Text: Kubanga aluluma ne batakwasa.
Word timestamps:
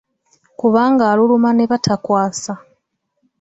Kubanga 0.59 1.03
aluluma 1.11 1.49
ne 1.53 1.65
batakwasa. 1.71 2.53